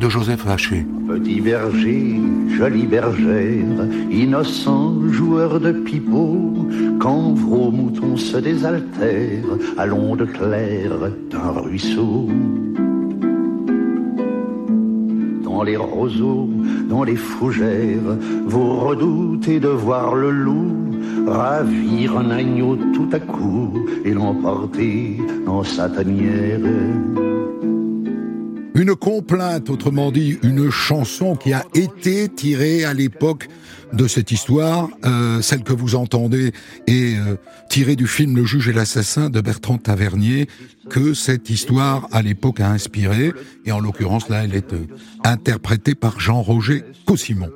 [0.00, 0.86] de Joseph Vacher.
[1.08, 2.20] Petit berger,
[2.58, 6.68] jolie bergère, innocent joueur de pipeau,
[7.00, 9.44] quand vos moutons se désaltèrent
[9.78, 12.28] à l'onde claire d'un ruisseau.
[15.56, 16.50] Dans les roseaux,
[16.86, 20.90] dans les fougères, vous redoutez de voir le loup
[21.26, 23.72] ravir un agneau tout à coup
[24.04, 25.16] et l'emporter
[25.46, 26.60] dans sa tanière.
[28.86, 33.48] Une complainte, autrement dit, une chanson qui a été tirée à l'époque
[33.92, 36.52] de cette histoire, euh, celle que vous entendez
[36.86, 37.34] est euh,
[37.68, 40.46] tirée du film Le juge et l'assassin de Bertrand Tavernier,
[40.88, 43.32] que cette histoire à l'époque a inspiré,
[43.64, 44.86] et en l'occurrence là, elle est euh,
[45.24, 47.50] interprétée par Jean-Roger Cossimon.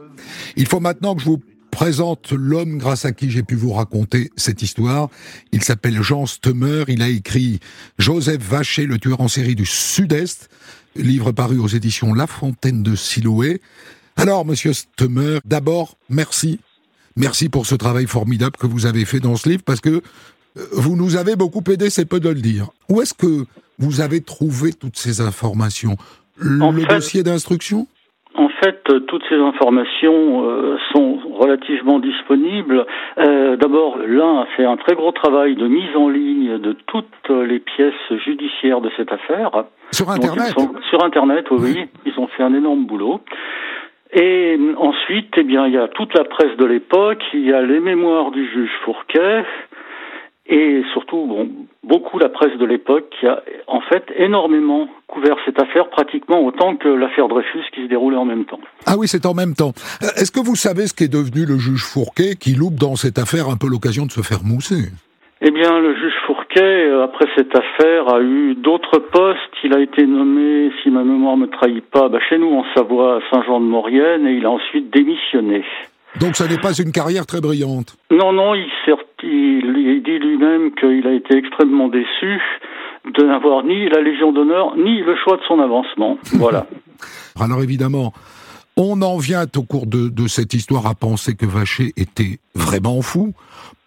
[0.56, 1.40] Il faut maintenant que je vous
[1.70, 5.08] présente l'homme grâce à qui j'ai pu vous raconter cette histoire.
[5.52, 7.60] Il s'appelle Jean Stemmer, il a écrit
[7.98, 10.48] Joseph Vacher, le tueur en série du Sud-Est,
[10.96, 13.61] livre paru aux éditions La Fontaine de Siloé.
[14.16, 16.61] Alors, monsieur Stemmer, d'abord, merci.
[17.16, 20.03] Merci pour ce travail formidable que vous avez fait dans ce livre, parce que
[20.57, 22.70] euh, vous nous avez beaucoup aidé, c'est peu de le dire.
[22.88, 23.46] Où est-ce que
[23.79, 25.96] vous avez trouvé toutes ces informations?
[26.37, 27.87] Le dossier d'instruction?
[28.40, 32.87] En fait, toutes ces informations euh, sont relativement disponibles.
[33.18, 37.29] Euh, D'abord, l'un a fait un très gros travail de mise en ligne de toutes
[37.29, 39.50] les pièces judiciaires de cette affaire.
[39.90, 40.55] Sur Internet
[40.88, 43.20] Sur Internet, oui, Ils ont fait un énorme boulot.
[44.12, 47.62] Et ensuite, eh bien, il y a toute la presse de l'époque, il y a
[47.62, 49.44] les mémoires du juge Fourquet,
[50.50, 51.48] et surtout, bon,
[51.84, 56.74] beaucoup la presse de l'époque qui a en fait énormément couvert cette affaire, pratiquement autant
[56.74, 58.58] que l'affaire Dreyfus qui se déroulait en même temps.
[58.84, 59.72] Ah oui, c'est en même temps.
[60.02, 63.18] Euh, est-ce que vous savez ce qu'est devenu le juge Fourquet qui loupe dans cette
[63.18, 64.90] affaire un peu l'occasion de se faire mousser?
[65.40, 69.38] Eh bien, le juge Fourquet, euh, après cette affaire, a eu d'autres postes.
[69.62, 73.18] Il a été nommé, si ma mémoire me trahit pas, bah, chez nous en Savoie,
[73.18, 75.64] à Saint-Jean-de-Maurienne, et il a ensuite démissionné.
[76.18, 77.96] Donc ça n'est pas une carrière très brillante?
[78.10, 78.68] Non, non, il,
[79.22, 82.40] il dit lui-même qu'il a été extrêmement déçu
[83.04, 86.18] de n'avoir ni la Légion d'honneur, ni le choix de son avancement.
[86.35, 86.66] Voilà.
[87.38, 88.12] Alors évidemment,
[88.76, 93.33] on en vient au cours de, cette histoire à penser que Vacher était vraiment fou,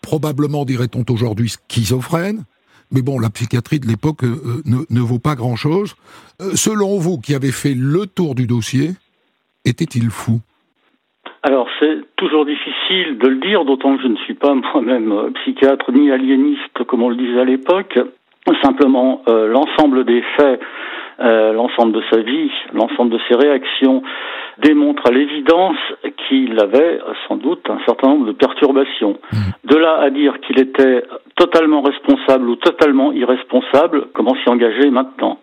[0.02, 2.44] probablement dirait-on aujourd'hui schizophrène,
[2.92, 5.96] mais bon, la psychiatrie de l'époque euh, ne, vaut pas grand-chose.
[6.42, 8.92] Euh, selon vous, qui avez fait le tour du dossier,
[9.66, 10.42] était-il fou?
[11.42, 15.32] Alors c'est toujours difficile de le dire, d'autant que je ne suis pas moi-même euh,
[15.42, 18.00] psychiatre ni aliéniste comme on le disait à l'époque.
[18.62, 20.60] Simplement euh, l'ensemble des faits,
[21.20, 24.04] euh, l'ensemble de sa vie, l'ensemble de ses réactions
[24.62, 25.78] démontre à l'évidence
[26.28, 29.18] qu'il avait sans doute un certain nombre de perturbations.
[29.32, 29.38] Mmh.
[29.70, 31.04] De là à dire qu'il était
[31.36, 35.40] totalement responsable ou totalement irresponsable, comment s'y engager maintenant?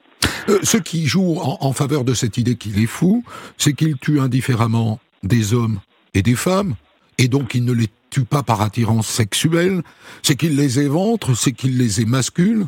[0.62, 3.22] Ce qui joue en faveur de cette idée qu'il est fou,
[3.57, 5.78] c'est qu'il tue indifféremment des hommes
[6.14, 6.74] et des femmes,
[7.18, 9.82] et donc il ne les tue pas par attirance sexuelle,
[10.22, 12.66] c'est qu'il les éventre, c'est qu'il les émascule,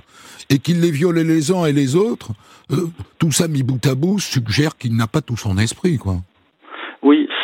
[0.49, 2.33] et qu'il les viole les uns et les autres.
[2.71, 2.89] Euh,
[3.19, 6.23] tout ça mis bout à bout suggère qu'il n'a pas tout son esprit, quoi.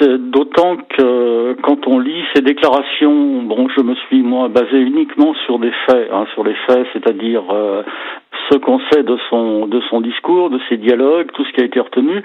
[0.01, 5.59] D'autant que quand on lit ces déclarations, bon, je me suis moi basé uniquement sur
[5.59, 7.83] des faits, hein, sur les faits, c'est-à-dire euh,
[8.51, 11.65] ce qu'on sait de son de son discours, de ses dialogues, tout ce qui a
[11.65, 12.23] été retenu.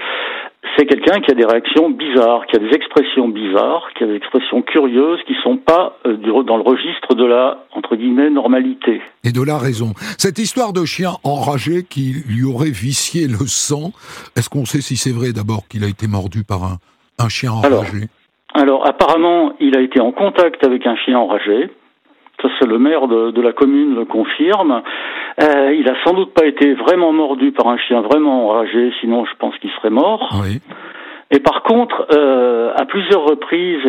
[0.77, 4.15] C'est quelqu'un qui a des réactions bizarres, qui a des expressions bizarres, qui a des
[4.15, 9.01] expressions curieuses, qui sont pas euh, dans le registre de la entre guillemets normalité.
[9.23, 9.93] Et de la raison.
[10.17, 13.91] Cette histoire de chien enragé qui lui aurait vicié le sang,
[14.35, 16.77] est-ce qu'on sait si c'est vrai d'abord qu'il a été mordu par un,
[17.19, 18.07] un chien enragé
[18.53, 21.69] alors, apparemment, il a été en contact avec un chien enragé.
[22.41, 24.81] Ça, c'est le maire de, la commune le confirme.
[25.41, 29.25] Euh, il a sans doute pas été vraiment mordu par un chien vraiment enragé, sinon
[29.25, 30.29] je pense qu'il serait mort.
[30.43, 30.59] Oui.
[31.31, 33.81] Et par contre, euh, à plusieurs reprises,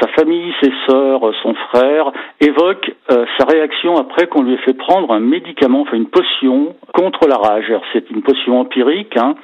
[0.00, 4.74] sa famille, ses sœurs, son frère évoquent euh, sa réaction après qu'on lui ait fait
[4.74, 7.72] prendre un médicament, enfin une potion contre la rage.
[7.92, 9.16] C'est une potion empirique.
[9.16, 9.34] Hein.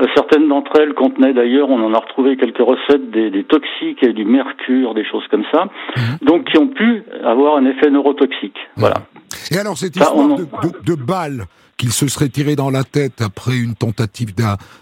[0.00, 4.12] Euh, certaines d'entre elles contenaient d'ailleurs, on en a retrouvé quelques recettes, des, toxiques et
[4.12, 5.64] du mercure, des choses comme ça,
[5.96, 6.26] mhm.
[6.26, 8.56] donc qui ont pu avoir un effet neurotoxique.
[8.76, 9.02] Voilà.
[9.50, 10.46] Et alors cette histoire de,
[10.84, 14.34] de, balles qu'il se serait tiré dans la tête après une tentative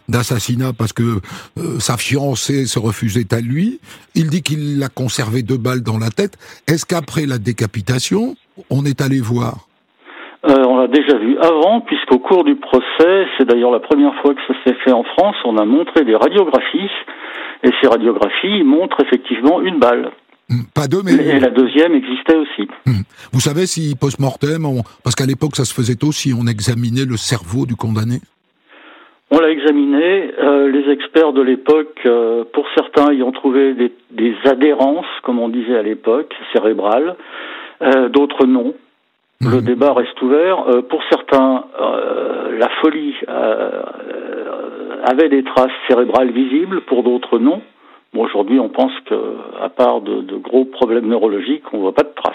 [0.08, 1.20] d'assassinat parce que
[1.58, 3.80] euh, sa fiancée se refusait à lui.
[4.14, 6.36] Il dit qu'il a conservé deux balles dans la tête.
[6.66, 8.36] Est-ce qu'après la décapitation,
[8.68, 9.70] on est allé voir
[10.49, 14.34] euh, on l'a déjà vu avant, puisqu'au cours du procès, c'est d'ailleurs la première fois
[14.34, 16.91] que ça s'est fait en France, on a montré des radiographies,
[17.62, 20.11] et ces radiographies montrent effectivement une balle.
[20.49, 21.12] Hmm, pas deux, mais...
[21.12, 22.68] Et la deuxième existait aussi.
[22.86, 23.03] Hmm.
[23.32, 24.66] Vous savez si post-mortem,
[25.05, 28.20] parce qu'à l'époque ça se faisait aussi, on examinait le cerveau du condamné
[29.30, 30.32] on l'a examiné.
[30.38, 35.38] Euh, les experts de l'époque, euh, pour certains, y ont trouvé des, des, adhérences, comme
[35.38, 37.14] on disait à l'époque, cérébrales.
[37.80, 38.74] Euh, D'autres non.
[39.43, 39.61] Le mhm.
[39.62, 40.68] débat reste ouvert.
[40.68, 43.82] Euh, pour certains, euh, la folie euh,
[45.05, 47.62] avait des traces cérébrales visibles, pour d'autres non.
[48.12, 49.14] Bon, aujourd'hui, on pense que,
[49.62, 52.34] à part de, de, gros problèmes neurologiques, on voit pas de traces.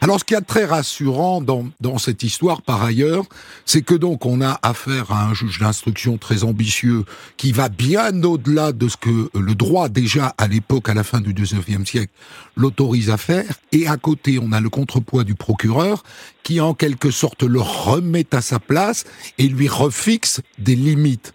[0.00, 3.24] Alors, ce qui est très rassurant dans, dans cette histoire, par ailleurs,
[3.64, 7.04] c'est que donc on a affaire à un juge d'instruction très ambitieux
[7.36, 11.20] qui va bien au-delà de ce que le droit déjà à l'époque, à la fin
[11.20, 12.12] du 19e siècle,
[12.56, 13.50] l'autorise à faire.
[13.72, 16.04] Et à côté, on a le contrepoids du procureur
[16.44, 19.04] qui, en quelque sorte, le remet à sa place
[19.38, 21.34] et lui refixe des limites.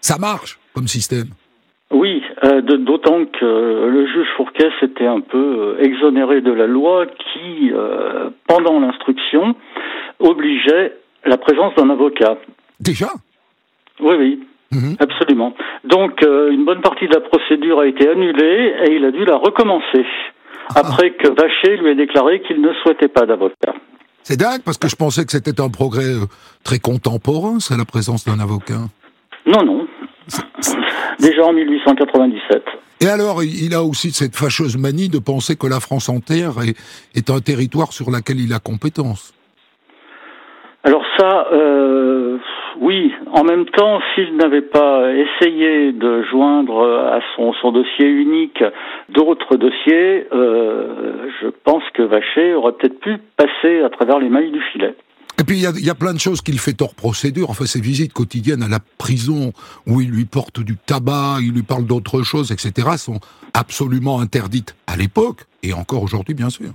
[0.00, 1.28] Ça marche comme système.
[1.90, 7.06] Oui, euh, d'autant que le juge Fourquet s'était un peu euh, exonéré de la loi
[7.06, 9.54] qui, euh, pendant l'instruction,
[10.18, 12.36] obligeait la présence d'un avocat.
[12.80, 13.08] Déjà?
[14.00, 14.46] Oui, oui.
[14.72, 14.96] Mhm.
[14.98, 15.54] Absolument.
[15.84, 19.36] Donc, une bonne partie de la procédure a été annulée et il a dû la
[19.36, 20.04] recommencer.
[20.70, 20.80] Ah.
[20.80, 23.74] Après que Vacher lui ait déclaré qu'il ne souhaitait pas d'avocat.
[24.22, 26.14] C'est dingue parce que je pensais que c'était un progrès
[26.64, 28.88] très contemporain, c'est la présence d'un avocat.
[29.46, 29.86] Non, non.
[31.20, 32.62] Déjà en 1897.
[33.00, 36.76] Et alors, il a aussi cette fâcheuse manie de penser que la France entière est,
[37.14, 39.34] est un territoire sur lequel il a compétence.
[40.84, 42.36] Alors ça, euh,
[42.80, 43.12] oui.
[43.32, 48.62] En même temps, s'il n'avait pas essayé de joindre à son, son dossier unique
[49.08, 54.50] d'autres dossiers, euh, je pense que Vacher aurait peut-être pu passer à travers les mailles
[54.50, 54.94] du filet.
[55.40, 57.50] Et puis il y a, plein de choses qu'il fait hors procédure.
[57.50, 59.52] Enfin, ses visites quotidiennes à la prison
[59.86, 63.18] où il lui porte du tabac, il lui parle d'autres choses, etc., sont
[63.52, 66.70] absolument interdites à l'époque et encore aujourd'hui, bien sûr.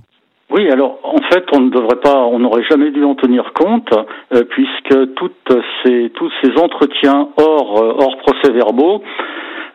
[0.50, 3.88] Oui, alors en fait, on ne devrait pas, on n'aurait jamais dû en tenir compte,
[4.34, 5.52] euh, puisque toutes
[5.84, 9.02] ces, tous ces entretiens hors, euh, hors procès-verbaux,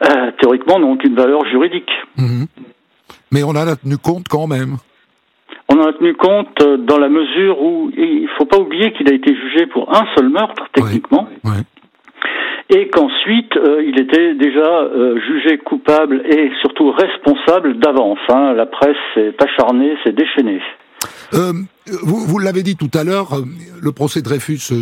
[0.04, 1.90] euh, théoriquement, n'ont aucune valeur juridique.
[2.18, 2.48] Mhm.
[3.32, 4.78] Mais on en a tenu compte quand même.
[5.68, 8.94] On en a tenu compte euh, dans la mesure où il ne faut pas oublier
[8.94, 11.28] qu'il a été jugé pour un seul meurtre, techniquement.
[12.70, 18.20] Et qu'ensuite, euh, il était déjà euh, jugé coupable et surtout responsable d'avance.
[18.30, 18.54] Hein.
[18.54, 20.62] La presse s'est acharnée, s'est déchaînée.
[21.32, 23.30] vous, vous l'avez dit tout à l'heure,
[23.82, 24.74] le procès de Dreyfus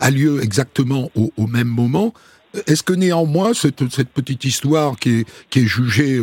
[0.00, 2.12] a lieu exactement au, au même moment.
[2.66, 6.20] Est-ce que néanmoins, cette, cette, petite histoire qui est, qui est jugée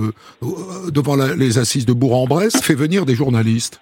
[0.91, 3.81] devant les assises de Bourg-en-Bresse fait venir des journalistes?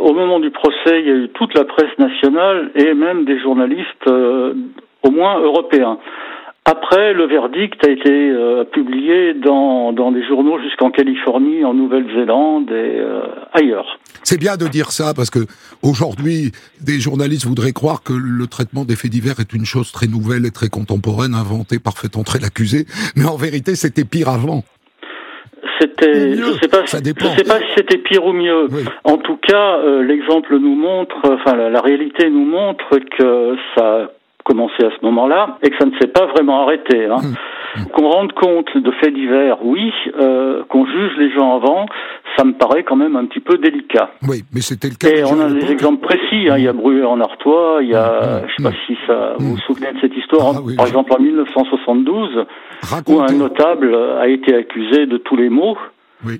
[0.00, 3.38] Au moment du procès, il y a eu toute la presse nationale et même des
[3.40, 4.54] journalistes, euh,
[5.02, 5.98] au moins européens.
[6.66, 13.00] Après, le verdict a été euh, publié dans, des journaux jusqu'en Californie, en Nouvelle-Zélande et
[13.00, 13.22] euh,
[13.52, 13.98] ailleurs.
[14.22, 15.40] C'est bien de dire ça parce que
[15.82, 20.06] aujourd'hui, des journalistes voudraient croire que le traitement des faits divers est une chose très
[20.06, 22.84] nouvelle et très contemporaine, inventée par fait entrer l'accusé.
[23.16, 24.62] Mais en vérité, c'était pire avant.
[25.80, 28.66] C'était, je sais pas, je sais pas si c'était pire ou mieux.
[29.04, 34.10] En tout cas, euh, l'exemple nous montre, enfin la, réalité nous montre que ça
[34.44, 37.06] commencé à ce moment-là et que ça ne s'est pas vraiment arrêté.
[37.06, 37.18] Hein.
[37.76, 37.84] Mmh.
[37.92, 39.92] Qu'on rende compte de faits divers, oui.
[40.18, 41.86] Euh, qu'on juge les gens avant,
[42.36, 44.10] ça me paraît quand même un petit peu délicat.
[44.28, 45.08] Oui, mais c'était le cas.
[45.08, 46.48] Et on a des exemples précis.
[46.48, 46.58] Hein.
[46.58, 47.78] Il y a Brûlé en Artois.
[47.82, 50.54] Il y a, je ne sais pas si ça vous vous souvenez de cette histoire.
[50.56, 52.46] Ah Par exemple, en 1972,
[53.08, 55.76] où un notable a été accusé de tous les maux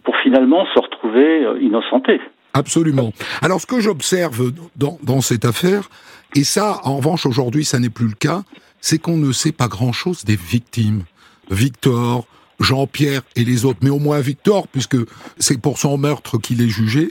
[0.05, 2.21] pour finalement se retrouver euh, innocenté.
[2.53, 3.13] Absolument.
[3.43, 5.89] Alors ce que j'observe dans, dans cette affaire,
[6.35, 8.43] et ça en revanche aujourd'hui ça n'est plus le cas,
[8.81, 11.03] c'est qu'on ne sait pas grand-chose des victimes.
[11.51, 12.27] Victor,
[12.61, 14.97] Jean-Pierre et les autres, mais au moins Victor, puisque
[15.39, 17.09] c'est pour son meurtre qu'il est jugé.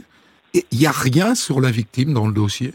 [0.53, 2.71] Il n'y a rien sur la victime dans le dossier?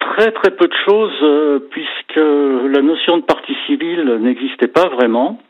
[0.00, 5.40] Très très peu de choses, euh, puisque la notion de partie civile n'existait pas vraiment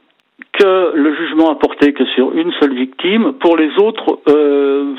[0.52, 3.32] que le jugement a porté que sur une seule victime.
[3.40, 4.94] Pour les autres, euh,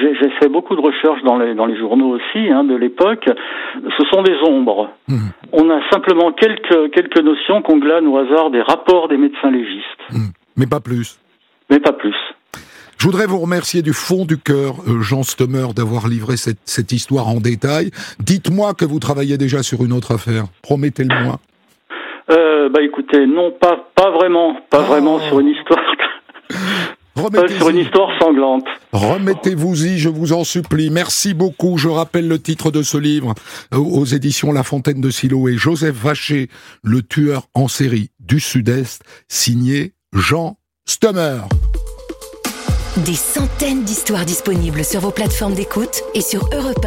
[0.00, 3.28] j'ai fait beaucoup de recherches dans les, dans les journaux aussi hein, de l'époque.
[3.74, 4.90] Ce sont des ombres.
[5.08, 5.16] Mmh.
[5.52, 10.02] On a simplement quelques, quelques notions qu'on glane au hasard des rapports des médecins légistes.
[10.10, 10.28] Mmh.
[10.56, 11.18] Mais pas plus.
[11.70, 12.14] Mais pas plus.
[12.98, 16.92] Je voudrais vous remercier du fond du cœur, euh, Jean Stommer, d'avoir livré cette, cette
[16.92, 17.90] histoire en détail.
[18.20, 20.44] Dites-moi que vous travaillez déjà sur une autre affaire.
[20.62, 21.38] Promettez-le-moi.
[22.30, 24.86] Euh, bah écoutez, non, pas pas vraiment, pas oh.
[24.86, 25.80] vraiment sur une histoire.
[27.58, 28.66] sur une histoire sanglante.
[28.92, 30.90] Remettez-vous-y, je vous en supplie.
[30.90, 31.78] Merci beaucoup.
[31.78, 33.34] Je rappelle le titre de ce livre
[33.74, 35.56] euh, aux éditions La Fontaine de Siloé.
[35.56, 36.48] Joseph Vacher,
[36.82, 41.42] le tueur en série du Sud-Est, signé Jean Stummer.
[43.04, 46.86] Des centaines d'histoires disponibles sur vos plateformes d'écoute et sur europe